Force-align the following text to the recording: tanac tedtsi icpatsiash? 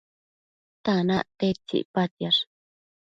tanac 0.83 1.27
tedtsi 1.39 1.75
icpatsiash? 1.81 2.41